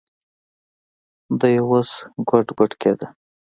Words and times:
دى 1.39 1.53
اوس 1.63 1.89
ګوډ 2.29 2.47
ګوډ 2.57 2.71
کېده. 2.81 3.07